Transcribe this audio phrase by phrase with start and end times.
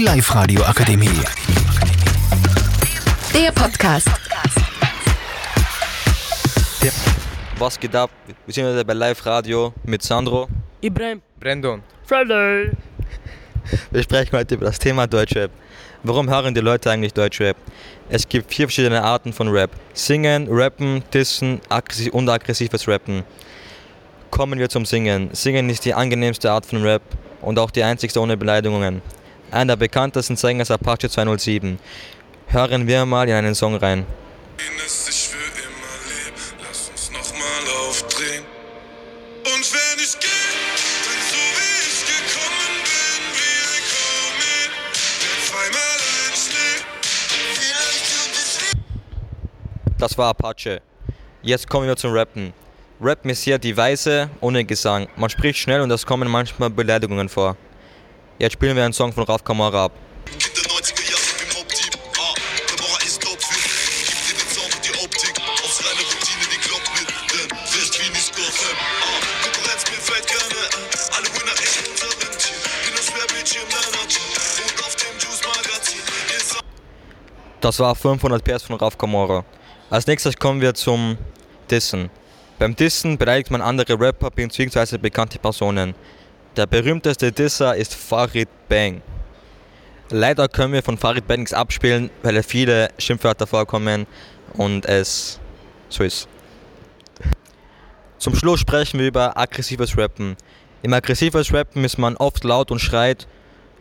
[0.00, 1.10] Die Live-Radio Akademie.
[3.34, 4.08] Der Podcast.
[7.58, 8.08] Was geht ab?
[8.46, 10.48] Wir sind heute bei Live Radio mit Sandro.
[10.80, 11.20] Ibrahim.
[11.38, 11.82] Brandon.
[12.06, 12.70] Friday.
[13.90, 15.50] Wir sprechen heute über das Thema Deutschrap.
[16.02, 17.58] Warum hören die Leute eigentlich Deutschrap?
[18.08, 19.70] Es gibt vier verschiedene Arten von Rap.
[19.92, 23.22] Singen, Rappen, Dissen aggressiv und aggressives Rappen.
[24.30, 25.28] Kommen wir zum Singen.
[25.34, 27.02] Singen ist die angenehmste Art von Rap
[27.42, 29.02] und auch die einzigste ohne Beleidigungen.
[29.50, 31.78] Einer der bekanntesten Sänger ist Apache 207.
[32.46, 34.06] Hören wir mal in einen Song rein.
[49.98, 50.80] Das war Apache.
[51.42, 52.52] Jetzt kommen wir zum Rappen.
[53.00, 55.08] Rappen ist hier die Weise ohne Gesang.
[55.16, 57.56] Man spricht schnell und es kommen manchmal Beleidigungen vor.
[58.40, 59.92] Jetzt spielen wir einen Song von Raf Kamara ab.
[60.24, 61.94] Kind der 90er Jahre wie Mob-Deep.
[62.16, 62.22] Ah.
[62.22, 62.96] Ah,
[77.60, 79.44] Das war 500 PS von Raf Kamara.
[79.90, 81.18] Als nächstes kommen wir zum
[81.70, 82.08] Dissen.
[82.58, 84.96] Beim Dissen beleidigt man andere Rapper bzw.
[84.96, 85.94] bekannte Personen.
[86.56, 89.02] Der berühmteste Disser ist Farid Bang.
[90.10, 94.08] Leider können wir von Farid Bang nichts abspielen, weil er viele Schimpfwörter vorkommen
[94.54, 95.38] und es
[95.88, 96.28] so ist.
[98.18, 100.36] Zum Schluss sprechen wir über aggressives Rappen.
[100.82, 103.28] Im aggressives Rappen ist man oft laut und schreit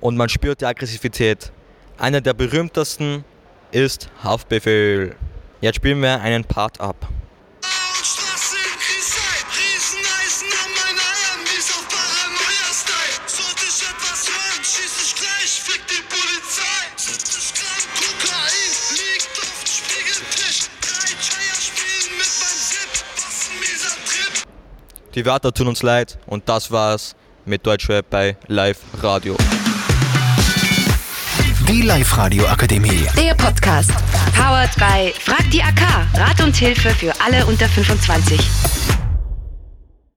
[0.00, 1.52] und man spürt die Aggressivität.
[1.98, 3.24] Einer der berühmtesten
[3.70, 5.14] ist Haftbefehl.
[5.60, 7.08] Jetzt spielen wir einen Part ab.
[25.16, 27.16] Die Wörter tun uns leid und das war's
[27.46, 29.34] mit Deutschrap bei Live Radio.
[31.66, 33.06] Die Live-Radio Akademie.
[33.16, 33.92] Der Podcast.
[34.36, 35.80] Powered by Frag die AK.
[36.12, 38.95] Rat und Hilfe für alle unter 25.